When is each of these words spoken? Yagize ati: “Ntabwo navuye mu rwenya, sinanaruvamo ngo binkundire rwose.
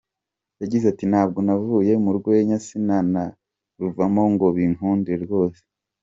Yagize 0.61 0.85
ati: 0.89 1.05
“Ntabwo 1.11 1.39
navuye 1.47 1.93
mu 2.03 2.11
rwenya, 2.17 2.57
sinanaruvamo 2.65 4.23
ngo 4.33 4.45
binkundire 4.55 5.19
rwose. 5.25 5.61